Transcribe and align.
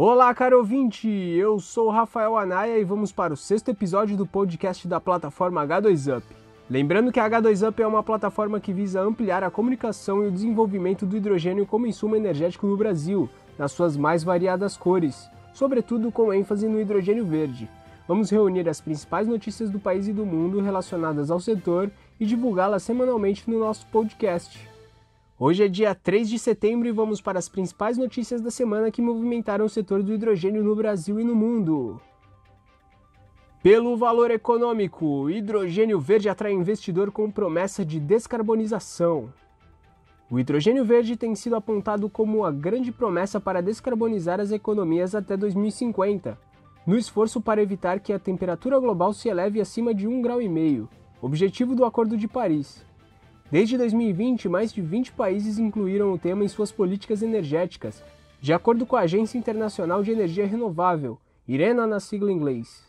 Olá, 0.00 0.32
caro 0.32 0.58
ouvinte! 0.58 1.08
Eu 1.08 1.58
sou 1.58 1.90
Rafael 1.90 2.36
Anaya 2.36 2.78
e 2.78 2.84
vamos 2.84 3.10
para 3.10 3.34
o 3.34 3.36
sexto 3.36 3.70
episódio 3.70 4.16
do 4.16 4.24
podcast 4.24 4.86
da 4.86 5.00
plataforma 5.00 5.66
H2Up. 5.66 6.22
Lembrando 6.70 7.10
que 7.10 7.18
a 7.18 7.28
H2Up 7.28 7.80
é 7.80 7.84
uma 7.84 8.00
plataforma 8.00 8.60
que 8.60 8.72
visa 8.72 9.00
ampliar 9.00 9.42
a 9.42 9.50
comunicação 9.50 10.22
e 10.22 10.28
o 10.28 10.30
desenvolvimento 10.30 11.04
do 11.04 11.16
hidrogênio 11.16 11.66
como 11.66 11.84
insumo 11.84 12.14
energético 12.14 12.68
no 12.68 12.76
Brasil, 12.76 13.28
nas 13.58 13.72
suas 13.72 13.96
mais 13.96 14.22
variadas 14.22 14.76
cores, 14.76 15.28
sobretudo 15.52 16.12
com 16.12 16.32
ênfase 16.32 16.68
no 16.68 16.80
hidrogênio 16.80 17.26
verde. 17.26 17.68
Vamos 18.06 18.30
reunir 18.30 18.68
as 18.68 18.80
principais 18.80 19.26
notícias 19.26 19.68
do 19.68 19.80
país 19.80 20.06
e 20.06 20.12
do 20.12 20.24
mundo 20.24 20.60
relacionadas 20.60 21.28
ao 21.28 21.40
setor 21.40 21.90
e 22.20 22.24
divulgá-las 22.24 22.84
semanalmente 22.84 23.50
no 23.50 23.58
nosso 23.58 23.84
podcast. 23.88 24.67
Hoje 25.40 25.62
é 25.62 25.68
dia 25.68 25.94
3 25.94 26.28
de 26.28 26.36
setembro 26.36 26.88
e 26.88 26.90
vamos 26.90 27.20
para 27.20 27.38
as 27.38 27.48
principais 27.48 27.96
notícias 27.96 28.40
da 28.40 28.50
semana 28.50 28.90
que 28.90 29.00
movimentaram 29.00 29.64
o 29.64 29.68
setor 29.68 30.02
do 30.02 30.12
hidrogênio 30.12 30.64
no 30.64 30.74
Brasil 30.74 31.20
e 31.20 31.22
no 31.22 31.32
mundo. 31.32 32.00
Pelo 33.62 33.96
valor 33.96 34.32
econômico, 34.32 35.30
hidrogênio 35.30 36.00
verde 36.00 36.28
atrai 36.28 36.52
investidor 36.52 37.12
com 37.12 37.30
promessa 37.30 37.84
de 37.84 38.00
descarbonização. 38.00 39.32
O 40.28 40.40
hidrogênio 40.40 40.84
verde 40.84 41.16
tem 41.16 41.36
sido 41.36 41.54
apontado 41.54 42.10
como 42.10 42.44
a 42.44 42.50
grande 42.50 42.90
promessa 42.90 43.38
para 43.38 43.62
descarbonizar 43.62 44.40
as 44.40 44.50
economias 44.50 45.14
até 45.14 45.36
2050, 45.36 46.36
no 46.84 46.98
esforço 46.98 47.40
para 47.40 47.62
evitar 47.62 48.00
que 48.00 48.12
a 48.12 48.18
temperatura 48.18 48.76
global 48.80 49.12
se 49.12 49.28
eleve 49.28 49.60
acima 49.60 49.94
de 49.94 50.08
1,5 50.08 50.20
grau, 50.20 50.88
objetivo 51.22 51.76
do 51.76 51.84
Acordo 51.84 52.16
de 52.16 52.26
Paris. 52.26 52.87
Desde 53.50 53.78
2020, 53.78 54.46
mais 54.46 54.70
de 54.70 54.82
20 54.82 55.12
países 55.12 55.58
incluíram 55.58 56.12
o 56.12 56.18
tema 56.18 56.44
em 56.44 56.48
suas 56.48 56.70
políticas 56.70 57.22
energéticas, 57.22 58.04
de 58.42 58.52
acordo 58.52 58.84
com 58.84 58.94
a 58.94 59.00
Agência 59.00 59.38
Internacional 59.38 60.02
de 60.02 60.10
Energia 60.10 60.46
Renovável, 60.46 61.18
IRENA 61.46 61.86
na 61.86 61.98
sigla 61.98 62.30
em 62.30 62.34
inglês. 62.34 62.86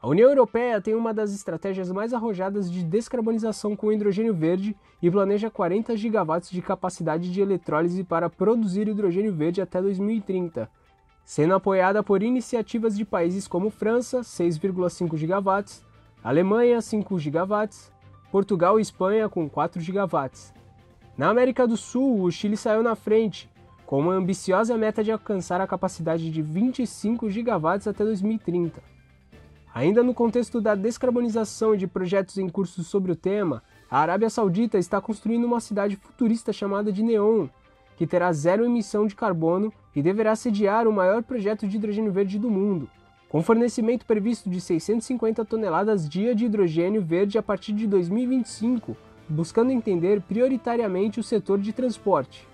A 0.00 0.08
União 0.08 0.30
Europeia 0.30 0.80
tem 0.80 0.94
uma 0.94 1.12
das 1.12 1.34
estratégias 1.34 1.92
mais 1.92 2.14
arrojadas 2.14 2.70
de 2.70 2.82
descarbonização 2.82 3.76
com 3.76 3.92
hidrogênio 3.92 4.32
verde 4.32 4.74
e 5.02 5.10
planeja 5.10 5.50
40 5.50 5.94
gigawatts 5.94 6.50
de 6.50 6.62
capacidade 6.62 7.30
de 7.30 7.40
eletrólise 7.42 8.02
para 8.02 8.30
produzir 8.30 8.88
hidrogênio 8.88 9.34
verde 9.34 9.60
até 9.60 9.82
2030, 9.82 10.70
sendo 11.22 11.52
apoiada 11.52 12.02
por 12.02 12.22
iniciativas 12.22 12.96
de 12.96 13.04
países 13.04 13.46
como 13.46 13.68
França, 13.68 14.20
6,5 14.20 15.18
gigawatts, 15.18 15.84
Alemanha, 16.24 16.80
5 16.80 17.18
gigawatts, 17.18 17.92
Portugal 18.30 18.78
e 18.78 18.82
Espanha 18.82 19.28
com 19.28 19.48
4 19.48 19.80
gigawatts. 19.80 20.52
Na 21.16 21.30
América 21.30 21.66
do 21.66 21.76
Sul, 21.76 22.22
o 22.22 22.30
Chile 22.30 22.56
saiu 22.56 22.82
na 22.82 22.94
frente, 22.94 23.50
com 23.86 24.00
uma 24.00 24.12
ambiciosa 24.12 24.76
meta 24.76 25.02
de 25.02 25.10
alcançar 25.10 25.60
a 25.60 25.66
capacidade 25.66 26.30
de 26.30 26.42
25 26.42 27.30
gigawatts 27.30 27.88
até 27.88 28.04
2030. 28.04 28.82
Ainda 29.74 30.02
no 30.02 30.12
contexto 30.12 30.60
da 30.60 30.74
descarbonização 30.74 31.74
e 31.74 31.78
de 31.78 31.86
projetos 31.86 32.36
em 32.36 32.48
curso 32.48 32.84
sobre 32.84 33.12
o 33.12 33.16
tema, 33.16 33.62
a 33.90 33.98
Arábia 33.98 34.28
Saudita 34.28 34.76
está 34.76 35.00
construindo 35.00 35.44
uma 35.44 35.60
cidade 35.60 35.96
futurista 35.96 36.52
chamada 36.52 36.92
de 36.92 37.02
Neom, 37.02 37.48
que 37.96 38.06
terá 38.06 38.30
zero 38.32 38.64
emissão 38.64 39.06
de 39.06 39.16
carbono 39.16 39.72
e 39.96 40.02
deverá 40.02 40.36
sediar 40.36 40.86
o 40.86 40.92
maior 40.92 41.22
projeto 41.22 41.66
de 41.66 41.76
hidrogênio 41.76 42.12
verde 42.12 42.38
do 42.38 42.50
mundo 42.50 42.88
com 43.28 43.42
fornecimento 43.42 44.06
previsto 44.06 44.48
de 44.48 44.60
650 44.60 45.44
toneladas 45.44 46.08
dia 46.08 46.34
de 46.34 46.46
hidrogênio 46.46 47.02
verde 47.02 47.36
a 47.36 47.42
partir 47.42 47.72
de 47.72 47.86
2025, 47.86 48.96
buscando 49.28 49.70
entender 49.70 50.22
prioritariamente 50.22 51.20
o 51.20 51.22
setor 51.22 51.58
de 51.58 51.72
transporte. 51.72 52.48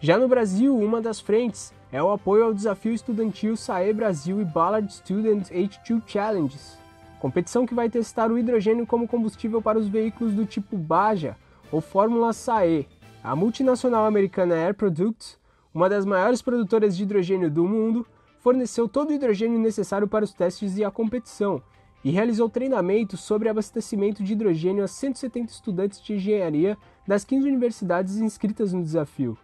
Já 0.00 0.18
no 0.18 0.28
Brasil, 0.28 0.76
uma 0.76 1.00
das 1.00 1.18
frentes 1.18 1.72
é 1.90 2.02
o 2.02 2.10
apoio 2.10 2.44
ao 2.44 2.54
desafio 2.54 2.92
estudantil 2.92 3.56
SAE 3.56 3.92
Brasil 3.94 4.40
e 4.40 4.44
Ballard 4.44 4.92
Student 4.92 5.48
H2 5.48 6.02
Challenges, 6.06 6.78
competição 7.18 7.66
que 7.66 7.74
vai 7.74 7.88
testar 7.88 8.30
o 8.30 8.38
hidrogênio 8.38 8.86
como 8.86 9.08
combustível 9.08 9.62
para 9.62 9.78
os 9.78 9.88
veículos 9.88 10.34
do 10.34 10.44
tipo 10.44 10.76
Baja 10.76 11.36
ou 11.72 11.80
Fórmula 11.80 12.34
SAE. 12.34 12.86
A 13.24 13.34
multinacional 13.34 14.04
americana 14.04 14.54
Air 14.54 14.74
Products, 14.74 15.38
uma 15.74 15.88
das 15.88 16.04
maiores 16.04 16.42
produtoras 16.42 16.96
de 16.96 17.02
hidrogênio 17.02 17.50
do 17.50 17.64
mundo, 17.64 18.06
forneceu 18.48 18.88
todo 18.88 19.10
o 19.10 19.12
hidrogênio 19.12 19.58
necessário 19.58 20.08
para 20.08 20.24
os 20.24 20.32
testes 20.32 20.78
e 20.78 20.82
a 20.82 20.90
competição, 20.90 21.60
e 22.02 22.10
realizou 22.10 22.48
treinamentos 22.48 23.20
sobre 23.20 23.46
abastecimento 23.46 24.24
de 24.24 24.32
hidrogênio 24.32 24.82
a 24.82 24.88
170 24.88 25.52
estudantes 25.52 26.00
de 26.00 26.14
engenharia 26.14 26.74
das 27.06 27.26
15 27.26 27.46
universidades 27.46 28.16
inscritas 28.16 28.72
no 28.72 28.82
desafio. 28.82 29.36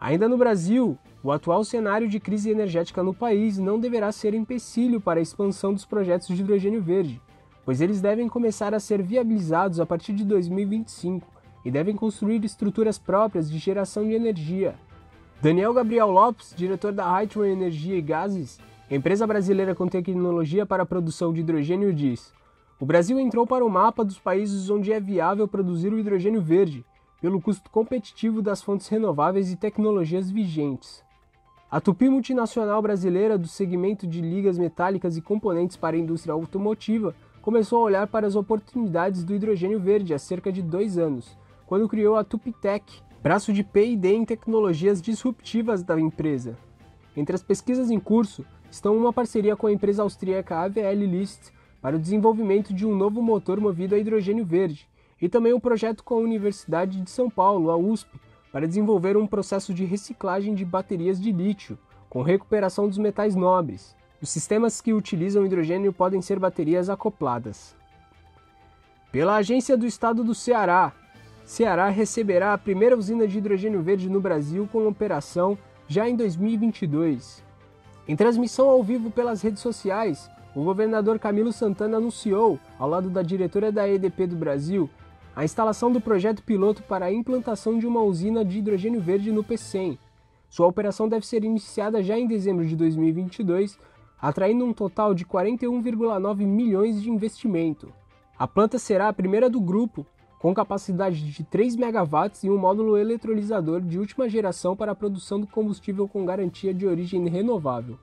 Ainda 0.00 0.26
no 0.26 0.38
Brasil, 0.38 0.96
o 1.22 1.30
atual 1.30 1.64
cenário 1.64 2.08
de 2.08 2.18
crise 2.18 2.48
energética 2.48 3.02
no 3.02 3.12
país 3.12 3.58
não 3.58 3.78
deverá 3.78 4.10
ser 4.10 4.32
empecilho 4.32 5.02
para 5.02 5.20
a 5.20 5.22
expansão 5.22 5.74
dos 5.74 5.84
projetos 5.84 6.28
de 6.28 6.40
hidrogênio 6.40 6.80
verde, 6.80 7.20
pois 7.62 7.82
eles 7.82 8.00
devem 8.00 8.26
começar 8.26 8.72
a 8.72 8.80
ser 8.80 9.02
viabilizados 9.02 9.80
a 9.80 9.84
partir 9.84 10.14
de 10.14 10.24
2025 10.24 11.30
e 11.62 11.70
devem 11.70 11.94
construir 11.94 12.42
estruturas 12.42 12.98
próprias 12.98 13.50
de 13.50 13.58
geração 13.58 14.08
de 14.08 14.14
energia, 14.14 14.76
Daniel 15.42 15.74
Gabriel 15.74 16.10
Lopes, 16.10 16.54
diretor 16.56 16.92
da 16.92 17.20
Heitman 17.20 17.52
Energia 17.52 17.94
e 17.94 18.00
Gases, 18.00 18.58
empresa 18.90 19.26
brasileira 19.26 19.74
com 19.74 19.86
tecnologia 19.86 20.64
para 20.64 20.82
a 20.82 20.86
produção 20.86 21.30
de 21.30 21.40
hidrogênio, 21.40 21.92
diz: 21.92 22.32
O 22.80 22.86
Brasil 22.86 23.20
entrou 23.20 23.46
para 23.46 23.64
o 23.64 23.68
mapa 23.68 24.02
dos 24.02 24.18
países 24.18 24.70
onde 24.70 24.94
é 24.94 24.98
viável 24.98 25.46
produzir 25.46 25.92
o 25.92 25.98
hidrogênio 25.98 26.40
verde, 26.40 26.86
pelo 27.20 27.38
custo 27.38 27.70
competitivo 27.70 28.40
das 28.40 28.62
fontes 28.62 28.88
renováveis 28.88 29.52
e 29.52 29.56
tecnologias 29.56 30.30
vigentes. 30.30 31.04
A 31.70 31.82
Tupi 31.82 32.08
multinacional 32.08 32.80
brasileira 32.80 33.36
do 33.36 33.46
segmento 33.46 34.06
de 34.06 34.22
ligas 34.22 34.56
metálicas 34.56 35.18
e 35.18 35.20
componentes 35.20 35.76
para 35.76 35.96
a 35.96 36.00
indústria 36.00 36.32
automotiva 36.32 37.14
começou 37.42 37.82
a 37.82 37.84
olhar 37.84 38.06
para 38.06 38.26
as 38.26 38.36
oportunidades 38.36 39.22
do 39.22 39.34
hidrogênio 39.34 39.78
verde 39.78 40.14
há 40.14 40.18
cerca 40.18 40.50
de 40.50 40.62
dois 40.62 40.96
anos, 40.96 41.36
quando 41.66 41.88
criou 41.88 42.16
a 42.16 42.24
Tupitec, 42.24 43.02
braço 43.22 43.52
de 43.52 43.64
P&D 43.64 44.14
em 44.14 44.24
tecnologias 44.24 45.00
disruptivas 45.02 45.82
da 45.82 45.98
empresa. 45.98 46.56
Entre 47.16 47.34
as 47.34 47.42
pesquisas 47.42 47.90
em 47.90 47.98
curso 47.98 48.44
estão 48.70 48.96
uma 48.96 49.12
parceria 49.12 49.56
com 49.56 49.66
a 49.66 49.72
empresa 49.72 50.02
austríaca 50.02 50.58
AVL 50.58 51.04
List 51.04 51.50
para 51.80 51.96
o 51.96 52.00
desenvolvimento 52.00 52.74
de 52.74 52.86
um 52.86 52.94
novo 52.94 53.22
motor 53.22 53.60
movido 53.60 53.94
a 53.94 53.98
hidrogênio 53.98 54.44
verde, 54.44 54.88
e 55.20 55.28
também 55.28 55.52
um 55.52 55.60
projeto 55.60 56.04
com 56.04 56.14
a 56.14 56.20
Universidade 56.20 57.00
de 57.00 57.10
São 57.10 57.30
Paulo, 57.30 57.70
a 57.70 57.76
USP, 57.76 58.08
para 58.52 58.66
desenvolver 58.66 59.16
um 59.16 59.26
processo 59.26 59.72
de 59.72 59.84
reciclagem 59.84 60.54
de 60.54 60.64
baterias 60.64 61.20
de 61.20 61.32
lítio, 61.32 61.78
com 62.08 62.22
recuperação 62.22 62.88
dos 62.88 62.98
metais 62.98 63.34
nobres. 63.34 63.96
Os 64.20 64.30
sistemas 64.30 64.80
que 64.80 64.92
utilizam 64.92 65.44
hidrogênio 65.44 65.92
podem 65.92 66.22
ser 66.22 66.38
baterias 66.38 66.88
acopladas. 66.88 67.76
Pela 69.12 69.36
Agência 69.36 69.76
do 69.76 69.86
Estado 69.86 70.24
do 70.24 70.34
Ceará, 70.34 70.92
Ceará 71.46 71.88
receberá 71.90 72.52
a 72.52 72.58
primeira 72.58 72.98
usina 72.98 73.24
de 73.24 73.38
hidrogênio 73.38 73.80
verde 73.80 74.10
no 74.10 74.20
Brasil 74.20 74.68
com 74.72 74.88
operação 74.88 75.56
já 75.86 76.08
em 76.08 76.16
2022. 76.16 77.40
Em 78.08 78.16
transmissão 78.16 78.68
ao 78.68 78.82
vivo 78.82 79.12
pelas 79.12 79.42
redes 79.42 79.62
sociais, 79.62 80.28
o 80.56 80.64
governador 80.64 81.20
Camilo 81.20 81.52
Santana 81.52 81.98
anunciou, 81.98 82.58
ao 82.76 82.88
lado 82.88 83.08
da 83.08 83.22
diretora 83.22 83.70
da 83.70 83.88
EDP 83.88 84.26
do 84.26 84.34
Brasil, 84.34 84.90
a 85.36 85.44
instalação 85.44 85.92
do 85.92 86.00
projeto 86.00 86.42
piloto 86.42 86.82
para 86.82 87.06
a 87.06 87.12
implantação 87.12 87.78
de 87.78 87.86
uma 87.86 88.02
usina 88.02 88.44
de 88.44 88.58
hidrogênio 88.58 89.00
verde 89.00 89.30
no 89.30 89.44
PECEM. 89.44 89.96
Sua 90.50 90.66
operação 90.66 91.08
deve 91.08 91.24
ser 91.24 91.44
iniciada 91.44 92.02
já 92.02 92.18
em 92.18 92.26
dezembro 92.26 92.66
de 92.66 92.74
2022, 92.74 93.78
atraindo 94.20 94.64
um 94.64 94.72
total 94.72 95.14
de 95.14 95.24
41,9 95.24 96.44
milhões 96.44 97.00
de 97.00 97.08
investimento. 97.08 97.92
A 98.36 98.48
planta 98.48 98.80
será 98.80 99.06
a 99.06 99.12
primeira 99.12 99.48
do 99.48 99.60
grupo 99.60 100.04
com 100.38 100.52
capacidade 100.52 101.30
de 101.30 101.44
3 101.44 101.76
MW 101.76 102.30
e 102.44 102.50
um 102.50 102.58
módulo 102.58 102.96
eletrolisador 102.96 103.80
de 103.80 103.98
última 103.98 104.28
geração 104.28 104.76
para 104.76 104.92
a 104.92 104.94
produção 104.94 105.40
do 105.40 105.46
combustível 105.46 106.06
com 106.06 106.24
garantia 106.24 106.74
de 106.74 106.86
origem 106.86 107.26
renovável. 107.28 107.98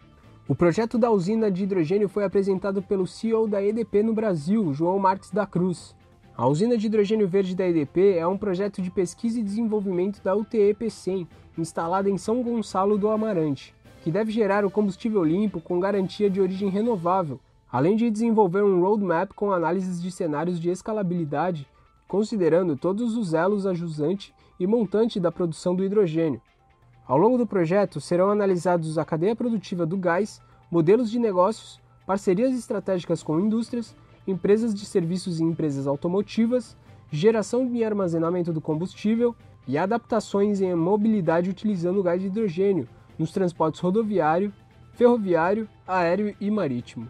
O 0.48 0.56
projeto 0.56 0.98
da 0.98 1.10
usina 1.10 1.50
de 1.50 1.64
hidrogênio 1.64 2.10
foi 2.10 2.26
apresentado 2.26 2.82
pelo 2.82 3.08
CEO 3.08 3.48
da 3.48 3.64
EDP 3.64 4.04
no 4.04 4.14
Brasil, 4.14 4.74
João 4.74 5.00
Marques 5.00 5.32
da 5.32 5.46
Cruz. 5.46 5.96
A 6.36 6.48
usina 6.48 6.76
de 6.76 6.88
hidrogênio 6.88 7.28
verde 7.28 7.56
da 7.56 7.68
EDP 7.68 8.18
é 8.18 8.28
um 8.28 8.38
projeto 8.38 8.82
de 8.82 8.90
pesquisa 8.90 9.40
e 9.40 9.44
desenvolvimento 9.44 10.22
da 10.22 10.36
UTE-P100, 10.36 11.28
instalada 11.58 12.10
em 12.10 12.18
São 12.18 12.42
Gonçalo 12.42 12.98
do 12.98 13.08
Amarante, 13.10 13.74
que 14.04 14.12
deve 14.12 14.32
gerar 14.32 14.66
o 14.66 14.72
combustível 14.72 15.24
limpo 15.24 15.62
com 15.62 15.80
garantia 15.80 16.30
de 16.30 16.42
origem 16.42 16.70
renovável, 16.70 17.40
além 17.72 17.96
de 17.96 18.10
desenvolver 18.10 18.64
um 18.64 18.82
roadmap 18.82 19.32
com 19.34 19.52
análises 19.52 20.02
de 20.02 20.12
cenários 20.12 20.60
de 20.60 20.70
escalabilidade 20.70 21.68
considerando 22.13 22.75
todos 22.75 23.18
os 23.18 23.33
elos 23.33 23.65
ajusante 23.65 24.36
e 24.60 24.68
montante 24.68 25.19
da 25.19 25.31
produção 25.31 25.74
do 25.74 25.83
hidrogênio. 25.83 26.39
Ao 27.07 27.18
longo 27.18 27.39
do 27.39 27.48
projeto 27.48 28.00
serão 28.00 28.30
analisados 28.30 29.00
a 29.00 29.04
cadeia 29.04 29.36
produtiva 29.36 29.83
do 29.83 29.98
gás, 29.98 30.39
modelos 30.69 31.10
de 31.10 31.18
negócios, 31.18 31.81
parcerias 32.06 32.54
estratégicas 32.54 33.24
com 33.24 33.39
indústrias, 33.39 33.95
empresas 34.27 34.75
de 34.75 34.86
serviços 34.86 35.39
e 35.39 35.44
empresas 35.44 35.88
automotivas, 35.88 36.77
geração 37.10 37.68
e 37.74 37.83
armazenamento 37.83 38.54
do 38.54 38.62
combustível 38.62 39.36
e 39.68 39.75
adaptações 39.75 40.62
em 40.62 40.75
mobilidade 40.75 41.50
utilizando 41.50 42.04
gás 42.04 42.21
de 42.21 42.27
hidrogênio 42.27 42.88
nos 43.18 43.31
transportes 43.31 43.81
rodoviário, 43.81 44.54
ferroviário, 44.92 45.68
aéreo 45.88 46.36
e 46.39 46.51
marítimo. 46.51 47.10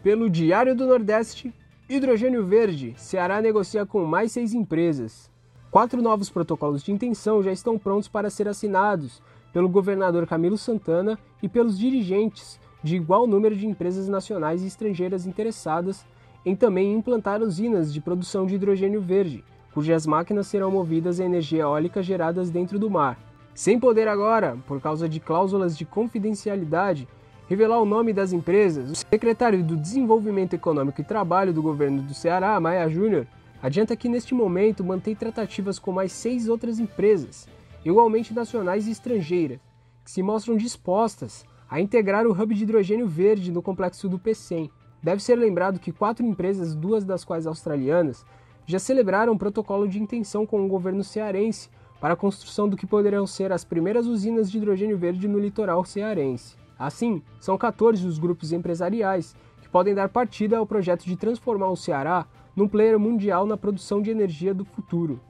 Pelo 0.00 0.30
Diário 0.30 0.76
do 0.76 0.86
Nordeste, 0.86 1.52
Hidrogênio 1.88 2.44
Verde, 2.44 2.94
Ceará 2.96 3.40
negocia 3.40 3.86
com 3.86 4.04
mais 4.04 4.32
seis 4.32 4.52
empresas. 4.52 5.30
Quatro 5.70 6.02
novos 6.02 6.28
protocolos 6.28 6.82
de 6.82 6.90
intenção 6.90 7.40
já 7.44 7.52
estão 7.52 7.78
prontos 7.78 8.08
para 8.08 8.28
ser 8.28 8.48
assinados 8.48 9.22
pelo 9.52 9.68
governador 9.68 10.26
Camilo 10.26 10.58
Santana 10.58 11.16
e 11.40 11.48
pelos 11.48 11.78
dirigentes 11.78 12.58
de 12.82 12.96
igual 12.96 13.24
número 13.24 13.54
de 13.54 13.68
empresas 13.68 14.08
nacionais 14.08 14.64
e 14.64 14.66
estrangeiras 14.66 15.26
interessadas 15.26 16.04
em 16.44 16.56
também 16.56 16.92
implantar 16.92 17.40
usinas 17.40 17.92
de 17.92 18.00
produção 18.00 18.46
de 18.46 18.56
hidrogênio 18.56 19.00
verde, 19.00 19.44
cujas 19.72 20.08
máquinas 20.08 20.48
serão 20.48 20.72
movidas 20.72 21.20
a 21.20 21.24
energia 21.24 21.62
eólica 21.62 22.02
geradas 22.02 22.50
dentro 22.50 22.80
do 22.80 22.90
mar. 22.90 23.16
Sem 23.54 23.78
poder 23.78 24.08
agora, 24.08 24.58
por 24.66 24.80
causa 24.80 25.08
de 25.08 25.20
cláusulas 25.20 25.78
de 25.78 25.84
confidencialidade, 25.84 27.06
revelar 27.48 27.80
o 27.80 27.86
nome 27.86 28.12
das 28.12 28.32
empresas, 28.32 28.90
o 28.90 28.94
secretário 28.94 29.62
do 29.62 29.76
Desenvolvimento 29.76 30.54
Econômico 30.54 31.00
e 31.00 31.04
Trabalho 31.04 31.52
do 31.52 31.62
governo 31.62 32.02
do 32.02 32.12
Ceará, 32.12 32.58
Maia 32.58 32.88
Júnior, 32.88 33.26
adianta 33.62 33.96
que 33.96 34.08
neste 34.08 34.34
momento 34.34 34.82
mantém 34.82 35.14
tratativas 35.14 35.78
com 35.78 35.92
mais 35.92 36.10
seis 36.10 36.48
outras 36.48 36.80
empresas, 36.80 37.48
igualmente 37.84 38.34
nacionais 38.34 38.88
e 38.88 38.90
estrangeiras, 38.90 39.60
que 40.04 40.10
se 40.10 40.22
mostram 40.22 40.56
dispostas 40.56 41.44
a 41.70 41.80
integrar 41.80 42.26
o 42.26 42.32
hub 42.32 42.52
de 42.52 42.64
hidrogênio 42.64 43.06
verde 43.06 43.52
no 43.52 43.62
complexo 43.62 44.08
do 44.08 44.18
PCEM. 44.18 44.70
Deve 45.02 45.22
ser 45.22 45.36
lembrado 45.36 45.78
que 45.78 45.92
quatro 45.92 46.26
empresas, 46.26 46.74
duas 46.74 47.04
das 47.04 47.24
quais 47.24 47.46
australianas, 47.46 48.24
já 48.66 48.80
celebraram 48.80 49.32
um 49.32 49.38
protocolo 49.38 49.88
de 49.88 50.02
intenção 50.02 50.44
com 50.44 50.64
o 50.64 50.68
governo 50.68 51.04
cearense 51.04 51.68
para 52.00 52.14
a 52.14 52.16
construção 52.16 52.68
do 52.68 52.76
que 52.76 52.86
poderão 52.86 53.24
ser 53.24 53.52
as 53.52 53.64
primeiras 53.64 54.06
usinas 54.06 54.50
de 54.50 54.58
hidrogênio 54.58 54.98
verde 54.98 55.28
no 55.28 55.38
litoral 55.38 55.84
cearense. 55.84 56.65
Assim, 56.78 57.22
são 57.40 57.56
14 57.56 58.06
os 58.06 58.18
grupos 58.18 58.52
empresariais 58.52 59.34
que 59.62 59.68
podem 59.68 59.94
dar 59.94 60.08
partida 60.08 60.58
ao 60.58 60.66
projeto 60.66 61.04
de 61.04 61.16
transformar 61.16 61.68
o 61.68 61.76
Ceará 61.76 62.26
num 62.54 62.68
player 62.68 62.98
mundial 62.98 63.46
na 63.46 63.56
produção 63.56 64.00
de 64.00 64.10
energia 64.10 64.54
do 64.54 64.64
futuro. 64.64 65.20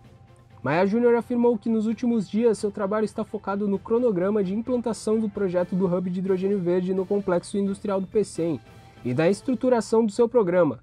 Maia 0.63 0.85
Júnior 0.85 1.15
afirmou 1.15 1.57
que 1.57 1.69
nos 1.69 1.87
últimos 1.87 2.29
dias 2.29 2.59
seu 2.59 2.73
trabalho 2.73 3.05
está 3.05 3.23
focado 3.23 3.69
no 3.69 3.79
cronograma 3.79 4.43
de 4.43 4.55
implantação 4.55 5.21
do 5.21 5.29
projeto 5.29 5.77
do 5.77 5.87
hub 5.87 6.11
de 6.11 6.19
hidrogênio 6.19 6.59
verde 6.59 6.93
no 6.93 7.07
complexo 7.07 7.57
industrial 7.57 8.01
do 8.01 8.07
PCM 8.07 8.61
e 9.05 9.15
da 9.15 9.31
estruturação 9.31 10.05
do 10.05 10.11
seu 10.11 10.29
programa, 10.29 10.81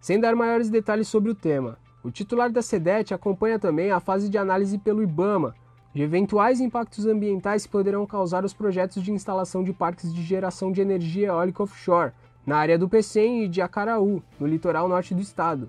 sem 0.00 0.18
dar 0.18 0.34
maiores 0.34 0.70
detalhes 0.70 1.08
sobre 1.08 1.30
o 1.30 1.34
tema. 1.34 1.76
O 2.02 2.10
titular 2.10 2.50
da 2.50 2.62
SEDET 2.62 3.12
acompanha 3.12 3.58
também 3.58 3.90
a 3.90 4.00
fase 4.00 4.30
de 4.30 4.38
análise 4.38 4.78
pelo 4.78 5.02
IBAMA 5.02 5.54
de 5.94 6.02
eventuais 6.02 6.60
impactos 6.60 7.06
ambientais 7.06 7.64
que 7.64 7.72
poderão 7.72 8.06
causar 8.06 8.44
os 8.44 8.52
projetos 8.52 9.02
de 9.02 9.10
instalação 9.10 9.64
de 9.64 9.72
parques 9.72 10.12
de 10.12 10.22
geração 10.22 10.70
de 10.70 10.80
energia 10.80 11.28
eólica 11.28 11.62
offshore 11.62 12.12
na 12.46 12.56
área 12.56 12.78
do 12.78 12.88
PCM 12.88 13.44
e 13.44 13.48
de 13.48 13.60
Acaraú, 13.60 14.22
no 14.38 14.46
litoral 14.46 14.88
norte 14.88 15.14
do 15.14 15.20
estado. 15.20 15.68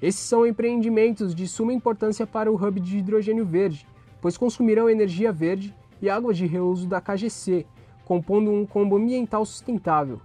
Esses 0.00 0.20
são 0.20 0.46
empreendimentos 0.46 1.34
de 1.34 1.46
suma 1.46 1.72
importância 1.72 2.26
para 2.26 2.50
o 2.50 2.54
hub 2.54 2.80
de 2.80 2.98
hidrogênio 2.98 3.44
verde, 3.44 3.86
pois 4.20 4.38
consumirão 4.38 4.88
energia 4.88 5.30
verde 5.30 5.74
e 6.00 6.08
água 6.08 6.32
de 6.32 6.46
reuso 6.46 6.88
da 6.88 7.00
KGC, 7.00 7.66
compondo 8.04 8.50
um 8.50 8.64
combo 8.64 8.96
ambiental 8.96 9.44
sustentável. 9.44 10.20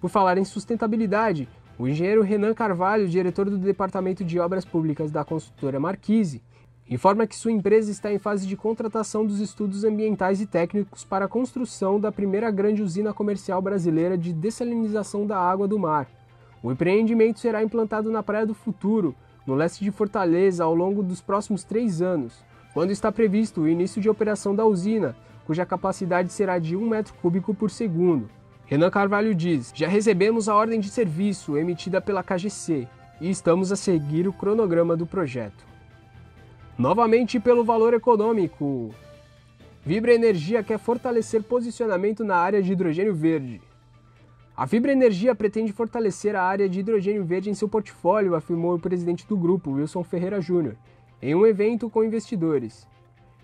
Por 0.00 0.08
falar 0.08 0.38
em 0.38 0.44
sustentabilidade, 0.44 1.48
o 1.78 1.86
engenheiro 1.86 2.22
Renan 2.22 2.54
Carvalho, 2.54 3.08
diretor 3.08 3.50
do 3.50 3.58
Departamento 3.58 4.24
de 4.24 4.40
Obras 4.40 4.64
Públicas 4.64 5.10
da 5.10 5.24
construtora 5.24 5.78
Marquise, 5.78 6.42
informa 6.90 7.26
que 7.26 7.36
sua 7.36 7.52
empresa 7.52 7.90
está 7.90 8.10
em 8.10 8.18
fase 8.18 8.46
de 8.46 8.56
contratação 8.56 9.26
dos 9.26 9.40
estudos 9.40 9.84
ambientais 9.84 10.40
e 10.40 10.46
técnicos 10.46 11.04
para 11.04 11.26
a 11.26 11.28
construção 11.28 12.00
da 12.00 12.10
primeira 12.10 12.50
grande 12.50 12.82
usina 12.82 13.12
comercial 13.12 13.60
brasileira 13.60 14.16
de 14.16 14.32
dessalinização 14.32 15.26
da 15.26 15.38
água 15.38 15.68
do 15.68 15.78
mar. 15.78 16.08
O 16.62 16.72
empreendimento 16.72 17.40
será 17.40 17.62
implantado 17.62 18.10
na 18.10 18.22
Praia 18.22 18.46
do 18.46 18.54
Futuro, 18.54 19.14
no 19.46 19.54
leste 19.54 19.84
de 19.84 19.90
Fortaleza, 19.90 20.64
ao 20.64 20.74
longo 20.74 21.02
dos 21.02 21.20
próximos 21.20 21.62
três 21.62 22.00
anos, 22.00 22.42
quando 22.72 22.90
está 22.90 23.12
previsto 23.12 23.62
o 23.62 23.68
início 23.68 24.00
de 24.00 24.08
operação 24.08 24.54
da 24.54 24.64
usina, 24.64 25.14
cuja 25.46 25.66
capacidade 25.66 26.32
será 26.32 26.58
de 26.58 26.76
1 26.76 26.88
metro 26.88 27.14
cúbico 27.20 27.54
por 27.54 27.70
segundo. 27.70 28.28
Renan 28.66 28.90
Carvalho 28.90 29.34
diz: 29.34 29.72
Já 29.74 29.88
recebemos 29.88 30.48
a 30.48 30.54
ordem 30.54 30.80
de 30.80 30.90
serviço 30.90 31.56
emitida 31.56 32.00
pela 32.00 32.22
KGC 32.22 32.86
e 33.20 33.30
estamos 33.30 33.72
a 33.72 33.76
seguir 33.76 34.28
o 34.28 34.32
cronograma 34.32 34.96
do 34.96 35.06
projeto. 35.06 35.66
Novamente 36.78 37.40
pelo 37.40 37.64
valor 37.64 37.92
econômico. 37.92 38.94
Vibra 39.84 40.14
Energia 40.14 40.62
quer 40.62 40.78
fortalecer 40.78 41.42
posicionamento 41.42 42.22
na 42.24 42.36
área 42.36 42.62
de 42.62 42.72
hidrogênio 42.72 43.12
verde. 43.12 43.60
A 44.56 44.64
Fibra 44.64 44.92
Energia 44.92 45.34
pretende 45.34 45.72
fortalecer 45.72 46.36
a 46.36 46.42
área 46.44 46.68
de 46.68 46.78
hidrogênio 46.78 47.24
verde 47.24 47.50
em 47.50 47.54
seu 47.54 47.68
portfólio, 47.68 48.36
afirmou 48.36 48.76
o 48.76 48.78
presidente 48.78 49.26
do 49.26 49.36
grupo, 49.36 49.72
Wilson 49.72 50.04
Ferreira 50.04 50.40
Júnior, 50.40 50.76
em 51.20 51.34
um 51.34 51.44
evento 51.44 51.90
com 51.90 52.04
investidores. 52.04 52.86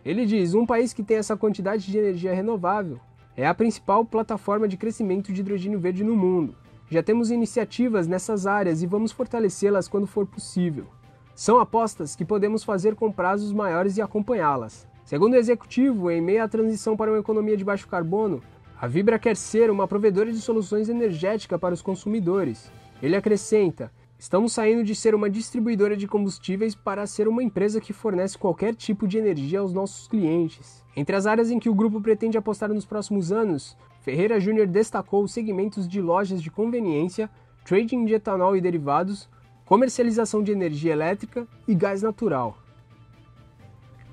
Ele 0.04 0.25
diz: 0.26 0.54
um 0.54 0.64
país 0.64 0.92
que 0.92 1.02
tem 1.02 1.16
essa 1.16 1.36
quantidade 1.36 1.90
de 1.90 1.98
energia 1.98 2.32
renovável 2.32 3.00
é 3.36 3.44
a 3.44 3.54
principal 3.54 4.04
plataforma 4.04 4.69
de 4.69 4.76
crescimento 4.76 5.32
de 5.32 5.40
hidrogênio 5.40 5.81
verde 5.81 6.04
no 6.04 6.14
mundo. 6.14 6.54
Já 6.88 7.02
temos 7.02 7.32
iniciativas 7.32 8.06
nessas 8.06 8.46
áreas 8.46 8.81
e 8.81 8.86
vamos 8.86 9.10
fortalecê-las 9.10 9.88
quando 9.88 10.06
for 10.06 10.25
possível. 10.25 10.86
São 11.34 11.58
apostas 11.58 12.14
que 12.14 12.25
podemos 12.25 12.62
fazer 12.62 12.94
com 12.94 13.10
prazos 13.10 13.52
maiores 13.52 13.96
e 13.96 14.02
acompanhá-las. 14.02 14.86
Segundo 15.04 15.32
o 15.32 15.36
executivo, 15.36 16.08
em 16.08 16.20
meio 16.20 16.44
à 16.44 16.48
transição 16.48 16.96
para 16.96 17.10
uma 17.10 17.19
economia 17.19 17.56
de 17.56 17.64
baixo 17.64 17.88
carbono, 17.88 18.40
a 18.81 18.86
Vibra 18.86 19.19
quer 19.19 19.36
ser 19.36 19.69
uma 19.69 19.88
provedora 19.88 20.31
de 20.31 20.40
soluções 20.40 20.88
energéticas 20.88 21.58
para 21.58 21.75
os 21.75 21.82
consumidores. 21.82 22.70
Ele 23.02 23.16
acrescenta: 23.16 23.90
Estamos 24.16 24.52
saindo 24.52 24.84
de 24.84 24.94
ser 24.94 25.12
uma 25.12 25.28
distribuidora 25.28 25.96
de 25.96 26.06
combustíveis 26.06 26.76
para 26.76 27.04
ser 27.04 27.26
uma 27.26 27.42
empresa 27.42 27.81
que 27.81 27.92
fornece 27.92 28.38
qualquer 28.38 28.72
tipo 28.72 29.08
de 29.08 29.19
energia 29.19 29.58
aos 29.58 29.72
nossos 29.72 30.06
clientes. 30.06 30.84
Entre 30.96 31.16
as 31.16 31.26
áreas 31.26 31.50
em 31.50 31.58
que 31.58 31.69
o 31.69 31.75
grupo 31.75 32.00
pretende 32.00 32.38
apostar 32.38 32.72
nos 32.72 32.86
próximos 32.86 33.32
anos, 33.32 33.76
Ferreira 34.02 34.38
Júnior 34.38 34.69
destacou 34.69 35.25
os 35.25 35.32
segmentos 35.32 35.88
de 35.88 36.00
lojas 36.00 36.40
de 36.40 36.50
conveniência, 36.50 37.28
trading 37.64 38.04
de 38.04 38.14
etanol 38.14 38.56
e 38.56 38.60
derivados, 38.60 39.28
comercialização 39.64 40.43
de 40.43 40.52
energia 40.52 40.93
elétrica 40.93 41.46
e 41.67 41.74
gás 41.74 42.03
natural. 42.03 42.58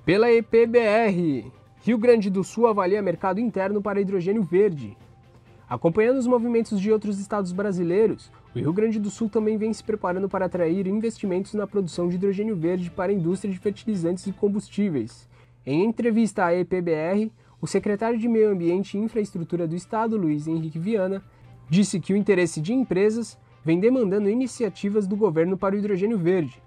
Pela 0.05 0.31
EPBR, 0.31 1.51
Rio 1.83 1.97
Grande 1.97 2.29
do 2.29 2.43
Sul 2.43 2.67
avalia 2.67 3.01
mercado 3.01 3.39
interno 3.39 3.81
para 3.81 3.99
hidrogênio 3.99 4.43
verde. 4.43 4.97
Acompanhando 5.69 6.17
os 6.17 6.27
movimentos 6.27 6.79
de 6.79 6.91
outros 6.91 7.19
estados 7.19 7.51
brasileiros, 7.51 8.31
o 8.53 8.59
Rio 8.59 8.73
Grande 8.73 8.99
do 8.99 9.09
Sul 9.09 9.29
também 9.29 9.57
vem 9.57 9.73
se 9.73 9.83
preparando 9.83 10.27
para 10.27 10.45
atrair 10.45 10.87
investimentos 10.87 11.53
na 11.53 11.67
produção 11.67 12.07
de 12.07 12.15
hidrogênio 12.15 12.55
verde 12.55 12.89
para 12.89 13.11
a 13.11 13.15
indústria 13.15 13.53
de 13.53 13.59
fertilizantes 13.59 14.27
e 14.27 14.31
combustíveis. 14.31 15.29
Em 15.65 15.85
entrevista 15.85 16.45
à 16.45 16.55
EPBR, 16.55 17.31
o 17.61 17.67
secretário 17.67 18.17
de 18.17 18.27
Meio 18.27 18.51
Ambiente 18.51 18.97
e 18.97 19.01
Infraestrutura 19.01 19.67
do 19.67 19.75
Estado, 19.75 20.17
Luiz 20.17 20.47
Henrique 20.47 20.79
Viana, 20.79 21.23
disse 21.69 21.99
que 21.99 22.13
o 22.13 22.17
interesse 22.17 22.59
de 22.59 22.73
empresas 22.73 23.37
vem 23.63 23.79
demandando 23.79 24.29
iniciativas 24.29 25.07
do 25.07 25.15
governo 25.15 25.57
para 25.57 25.75
o 25.75 25.77
hidrogênio 25.77 26.17
verde. 26.17 26.61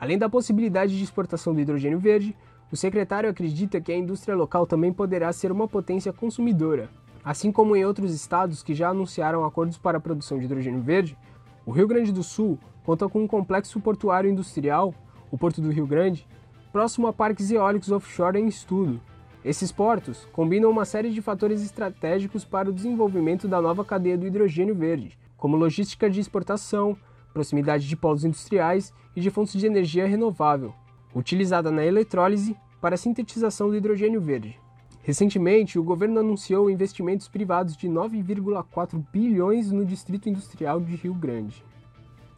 Além 0.00 0.18
da 0.18 0.28
possibilidade 0.28 0.96
de 0.96 1.04
exportação 1.04 1.54
do 1.54 1.60
hidrogênio 1.60 1.98
verde, 1.98 2.36
o 2.72 2.76
secretário 2.76 3.28
acredita 3.28 3.80
que 3.80 3.92
a 3.92 3.96
indústria 3.96 4.34
local 4.34 4.66
também 4.66 4.92
poderá 4.92 5.32
ser 5.32 5.52
uma 5.52 5.68
potência 5.68 6.12
consumidora. 6.12 6.88
Assim 7.22 7.52
como 7.52 7.76
em 7.76 7.84
outros 7.84 8.12
estados 8.14 8.62
que 8.62 8.74
já 8.74 8.88
anunciaram 8.88 9.44
acordos 9.44 9.78
para 9.78 9.98
a 9.98 10.00
produção 10.00 10.38
de 10.38 10.46
hidrogênio 10.46 10.80
verde, 10.80 11.16
o 11.64 11.70
Rio 11.70 11.86
Grande 11.86 12.10
do 12.10 12.22
Sul 12.22 12.58
conta 12.82 13.08
com 13.08 13.22
um 13.22 13.28
complexo 13.28 13.78
portuário 13.78 14.28
industrial, 14.28 14.92
o 15.30 15.38
Porto 15.38 15.60
do 15.60 15.70
Rio 15.70 15.86
Grande, 15.86 16.26
próximo 16.72 17.06
a 17.06 17.12
parques 17.12 17.50
eólicos 17.50 17.92
offshore 17.92 18.38
em 18.38 18.48
estudo. 18.48 19.00
Esses 19.44 19.70
portos 19.70 20.26
combinam 20.32 20.70
uma 20.70 20.84
série 20.84 21.10
de 21.10 21.20
fatores 21.20 21.62
estratégicos 21.62 22.44
para 22.44 22.70
o 22.70 22.72
desenvolvimento 22.72 23.46
da 23.46 23.60
nova 23.60 23.84
cadeia 23.84 24.16
do 24.16 24.26
hidrogênio 24.26 24.74
verde, 24.74 25.16
como 25.42 25.56
logística 25.56 26.08
de 26.08 26.20
exportação, 26.20 26.96
proximidade 27.34 27.88
de 27.88 27.96
polos 27.96 28.24
industriais 28.24 28.92
e 29.16 29.20
de 29.20 29.28
fontes 29.28 29.60
de 29.60 29.66
energia 29.66 30.06
renovável, 30.06 30.72
utilizada 31.12 31.68
na 31.68 31.84
eletrólise 31.84 32.56
para 32.80 32.94
a 32.94 32.96
sintetização 32.96 33.68
do 33.68 33.74
hidrogênio 33.74 34.20
verde. 34.20 34.56
Recentemente, 35.02 35.80
o 35.80 35.82
governo 35.82 36.20
anunciou 36.20 36.70
investimentos 36.70 37.26
privados 37.26 37.76
de 37.76 37.88
9,4 37.88 39.04
bilhões 39.12 39.72
no 39.72 39.84
Distrito 39.84 40.28
Industrial 40.28 40.80
de 40.80 40.94
Rio 40.94 41.12
Grande. 41.12 41.64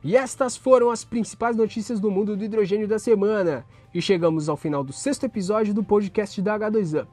E 0.02 0.16
estas 0.16 0.56
foram 0.56 0.88
as 0.88 1.04
principais 1.04 1.56
notícias 1.56 2.00
do 2.00 2.10
mundo 2.10 2.34
do 2.34 2.42
hidrogênio 2.42 2.88
da 2.88 2.98
semana. 2.98 3.66
E 3.92 4.00
chegamos 4.00 4.48
ao 4.48 4.56
final 4.56 4.82
do 4.82 4.94
sexto 4.94 5.24
episódio 5.24 5.74
do 5.74 5.84
podcast 5.84 6.40
da 6.40 6.58
H2Up. 6.58 7.08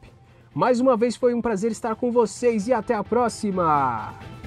Mais 0.56 0.80
uma 0.80 0.96
vez 0.96 1.18
foi 1.18 1.34
um 1.34 1.42
prazer 1.42 1.70
estar 1.70 1.98
com 1.98 2.14
vocês 2.14 2.70
e 2.70 2.72
até 2.72 2.94
a 2.94 3.04
próxima! 3.04 4.41